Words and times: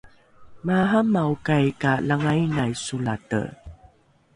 maaramaokai 0.65 1.65
ka 1.81 1.91
langainai 2.07 2.73
solate 2.85 3.41